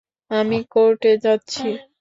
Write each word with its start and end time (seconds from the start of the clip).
আমি 0.31 0.57
কোর্টে 0.73 1.11
যাচ্ছি। 1.23 1.67